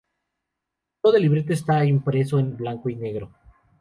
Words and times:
Todo 1.03 1.15
el 1.17 1.21
libreto 1.21 1.53
esta 1.53 1.85
impreso 1.85 2.39
en 2.39 2.57
blanco 2.57 2.89
y 2.89 2.95
negro. 2.95 3.31